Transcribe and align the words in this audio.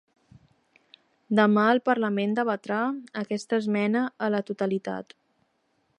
Demà 1.39 1.65
el 1.73 1.81
parlament 1.91 2.33
debatrà 2.41 2.79
aquesta 3.23 3.63
esmena 3.63 4.03
a 4.29 4.35
la 4.37 4.45
totalitat. 4.49 5.17